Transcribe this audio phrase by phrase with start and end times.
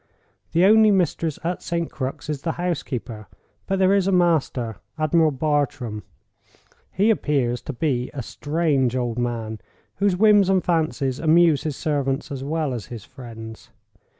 [0.53, 1.91] The only mistress at St.
[1.91, 3.27] Crux is the housekeeper.
[3.67, 6.01] But there is a master—Admiral Bartram.
[6.91, 9.59] He appears to be a strange old man,
[9.97, 13.69] whose whims and fancies amuse his servants as well as his friends.